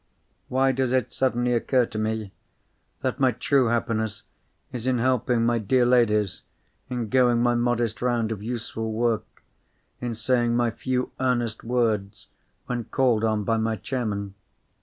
Why 0.47 0.71
does 0.71 0.93
it 0.93 1.13
suddenly 1.13 1.53
occur 1.53 1.85
to 1.85 1.99
me 1.99 2.31
that 3.03 3.19
my 3.19 3.31
true 3.33 3.67
happiness 3.67 4.23
is 4.71 4.87
in 4.87 4.97
helping 4.97 5.45
my 5.45 5.59
dear 5.59 5.85
Ladies, 5.85 6.41
in 6.89 7.07
going 7.07 7.39
my 7.43 7.53
modest 7.53 8.01
round 8.01 8.31
of 8.31 8.41
useful 8.41 8.93
work, 8.93 9.43
in 9.99 10.15
saying 10.15 10.55
my 10.55 10.71
few 10.71 11.11
earnest 11.19 11.63
words 11.63 12.29
when 12.65 12.85
called 12.85 13.23
on 13.23 13.43
by 13.43 13.57
my 13.57 13.75
Chairman? 13.75 14.33